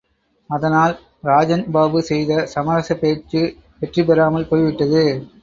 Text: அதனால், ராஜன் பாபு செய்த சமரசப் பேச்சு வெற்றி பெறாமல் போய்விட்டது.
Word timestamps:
அதனால், 0.49 0.95
ராஜன் 1.21 1.71
பாபு 1.71 2.01
செய்த 2.01 2.47
சமரசப் 2.55 2.99
பேச்சு 2.99 3.43
வெற்றி 3.79 4.03
பெறாமல் 4.03 4.49
போய்விட்டது. 4.49 5.05